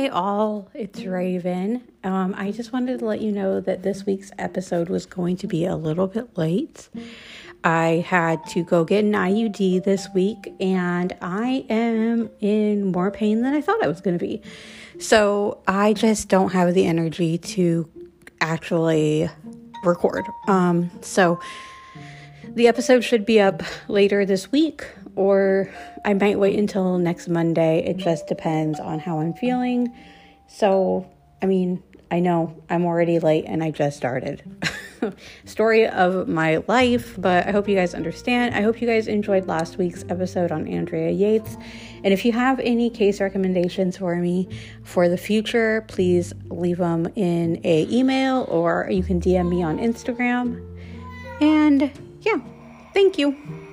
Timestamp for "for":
43.96-44.16, 44.82-45.08